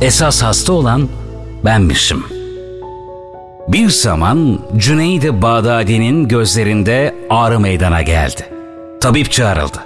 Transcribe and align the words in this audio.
esas 0.00 0.42
hasta 0.42 0.72
olan 0.72 1.08
benmişim. 1.64 2.24
Bir 3.68 3.90
zaman 3.90 4.58
Cüneyd-i 4.76 5.42
Bağdadi'nin 5.42 6.28
gözlerinde 6.28 7.14
ağrı 7.30 7.60
meydana 7.60 8.02
geldi. 8.02 8.46
Tabip 9.00 9.32
çağrıldı. 9.32 9.78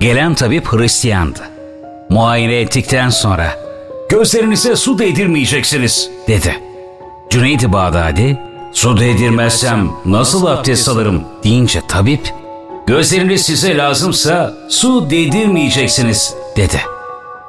Gelen 0.00 0.34
tabip 0.34 0.72
Hristiyandı. 0.72 1.40
Muayene 2.10 2.60
ettikten 2.60 3.08
sonra 3.08 3.50
gözlerinize 4.08 4.76
su 4.76 4.98
değdirmeyeceksiniz 4.98 6.10
dedi. 6.28 6.56
Cüneyd-i 7.30 7.72
Bağdadi 7.72 8.38
su 8.72 9.00
değdirmezsem 9.00 9.90
nasıl 10.04 10.46
abdest 10.46 10.88
alırım 10.88 11.22
deyince 11.44 11.80
tabip 11.88 12.34
gözleriniz 12.86 13.42
size 13.42 13.76
lazımsa 13.76 14.54
su 14.68 15.10
değdirmeyeceksiniz 15.10 16.34
dedi. 16.56 16.95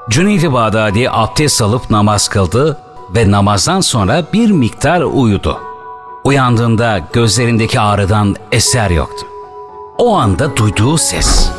Cüneyd-i 0.10 0.54
Bağdadi 0.54 1.10
abdest 1.10 1.62
alıp 1.62 1.90
namaz 1.90 2.28
kıldı 2.28 2.78
ve 3.16 3.32
namazdan 3.32 3.82
sonra 3.82 4.24
bir 4.34 4.52
miktar 4.52 5.02
uyudu. 5.02 5.60
Uyandığında 6.24 7.00
gözlerindeki 7.14 7.80
ağrıdan 7.80 8.36
eser 8.52 8.90
yoktu. 8.90 9.26
O 9.98 10.16
anda 10.16 10.58
duyduğu 10.58 10.98
ses. 10.98 11.50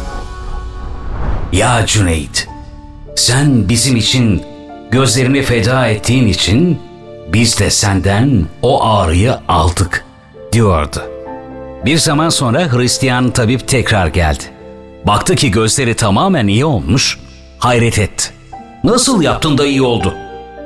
Ya 1.52 1.86
Cüneyt, 1.86 2.48
sen 3.16 3.68
bizim 3.68 3.96
için 3.96 4.42
gözlerini 4.90 5.42
feda 5.42 5.86
ettiğin 5.86 6.28
için 6.28 6.80
biz 7.32 7.60
de 7.60 7.70
senden 7.70 8.46
o 8.62 8.84
ağrıyı 8.84 9.34
aldık 9.48 10.04
diyordu. 10.52 11.02
Bir 11.84 11.98
zaman 11.98 12.28
sonra 12.28 12.72
Hristiyan 12.72 13.30
tabip 13.30 13.68
tekrar 13.68 14.06
geldi. 14.06 14.44
Baktı 15.06 15.34
ki 15.34 15.50
gözleri 15.50 15.94
tamamen 15.94 16.46
iyi 16.46 16.64
olmuş, 16.64 17.18
hayret 17.58 17.98
etti. 17.98 18.37
Nasıl 18.84 19.22
yaptın 19.22 19.58
da 19.58 19.66
iyi 19.66 19.82
oldu? 19.82 20.14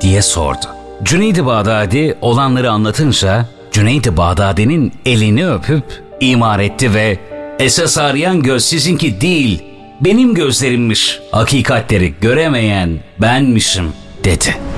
diye 0.01 0.21
sordu. 0.21 0.65
Cüneyd-i 1.03 1.45
Bağdadi 1.45 2.17
olanları 2.21 2.71
anlatınca 2.71 3.45
Cüneyd-i 3.71 4.17
Bağdadi'nin 4.17 4.93
elini 5.05 5.49
öpüp 5.49 6.03
imar 6.19 6.59
etti 6.59 6.93
ve 6.93 7.19
esas 7.59 7.97
arayan 7.97 8.41
göz 8.41 8.65
sizinki 8.65 9.21
değil, 9.21 9.63
benim 10.01 10.33
gözlerimmiş. 10.33 11.19
Hakikatleri 11.31 12.13
göremeyen 12.21 12.99
benmişim 13.19 13.93
dedi.'' 14.23 14.72